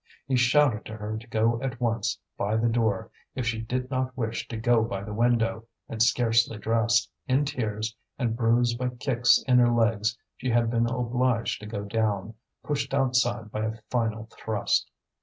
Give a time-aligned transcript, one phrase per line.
[0.25, 4.17] He shouted to her to go at once by the door if she did not
[4.17, 9.43] wish to go by the window; and scarcely dressed, in tears, and bruised by kicks
[9.47, 12.33] in her legs, she had been obliged to go down,
[12.63, 14.89] pushed outside by a final thrust.